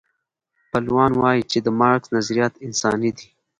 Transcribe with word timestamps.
پلویان 0.71 1.11
وایي 1.21 1.41
چې 1.51 1.57
د 1.61 1.67
مارکس 1.79 2.07
نظریات 2.17 2.53
انساني 2.65 3.11
دي. 3.17 3.27